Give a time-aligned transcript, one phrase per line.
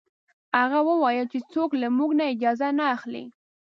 [0.59, 3.25] هغه وویل چې څوک له موږ نه اجازه نه اخلي.